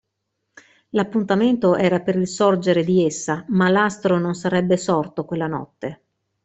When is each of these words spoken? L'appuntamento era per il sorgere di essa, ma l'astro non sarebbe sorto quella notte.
L'appuntamento 0.95 1.75
era 1.75 1.99
per 2.01 2.15
il 2.15 2.27
sorgere 2.27 2.83
di 2.83 3.05
essa, 3.05 3.45
ma 3.49 3.69
l'astro 3.69 4.17
non 4.17 4.33
sarebbe 4.33 4.75
sorto 4.75 5.25
quella 5.25 5.45
notte. 5.45 6.01